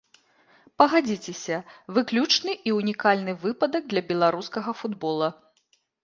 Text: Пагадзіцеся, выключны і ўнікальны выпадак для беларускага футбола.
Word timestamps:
Пагадзіцеся, 0.81 1.57
выключны 1.97 2.55
і 2.69 2.73
ўнікальны 2.77 3.35
выпадак 3.43 3.83
для 3.91 4.01
беларускага 4.13 4.71
футбола. 4.79 5.29